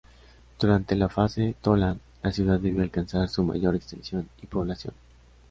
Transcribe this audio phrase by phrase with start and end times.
[0.59, 4.95] Durante la Fase Tollan, la ciudad debió alcanzar su mayor extensión y población.